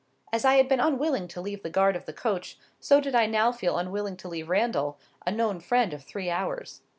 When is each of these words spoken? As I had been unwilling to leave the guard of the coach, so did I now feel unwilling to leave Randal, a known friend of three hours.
As 0.33 0.45
I 0.45 0.55
had 0.55 0.67
been 0.67 0.79
unwilling 0.79 1.27
to 1.27 1.39
leave 1.39 1.61
the 1.61 1.69
guard 1.69 1.95
of 1.95 2.05
the 2.07 2.11
coach, 2.11 2.57
so 2.79 2.99
did 2.99 3.13
I 3.13 3.27
now 3.27 3.51
feel 3.51 3.77
unwilling 3.77 4.17
to 4.17 4.27
leave 4.27 4.49
Randal, 4.49 4.97
a 5.27 5.31
known 5.31 5.59
friend 5.59 5.93
of 5.93 6.03
three 6.03 6.31
hours. 6.31 6.81